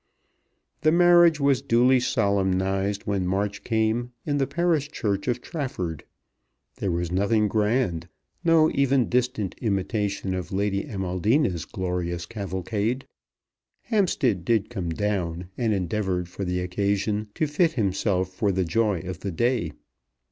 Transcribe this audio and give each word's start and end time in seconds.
The 0.81 0.91
marriage 0.91 1.39
was 1.39 1.61
duly 1.61 1.99
solemnized 1.99 3.03
when 3.03 3.27
March 3.27 3.63
came 3.63 4.13
in 4.25 4.39
the 4.39 4.47
parish 4.47 4.89
church 4.89 5.27
of 5.27 5.41
Trafford. 5.41 6.05
There 6.77 6.89
was 6.91 7.11
nothing 7.11 7.47
grand, 7.47 8.07
no 8.43 8.71
even 8.73 9.09
distant 9.09 9.53
imitation 9.61 10.33
of 10.33 10.51
Lady 10.51 10.85
Amaldina's 10.85 11.65
glorious 11.65 12.25
cavalcade. 12.25 13.05
Hampstead 13.83 14.43
did 14.43 14.71
come 14.71 14.89
down, 14.89 15.49
and 15.55 15.71
endeavoured 15.71 16.27
for 16.27 16.45
the 16.45 16.61
occasion 16.61 17.27
to 17.35 17.45
fit 17.45 17.73
himself 17.73 18.33
for 18.33 18.51
the 18.51 18.65
joy 18.65 19.01
of 19.01 19.19
the 19.19 19.31
day. 19.31 19.71